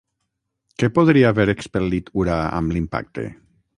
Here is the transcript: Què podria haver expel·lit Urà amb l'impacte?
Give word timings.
Què 0.83 0.87
podria 0.95 1.27
haver 1.33 1.47
expel·lit 1.55 2.09
Urà 2.23 2.39
amb 2.61 2.77
l'impacte? 2.79 3.29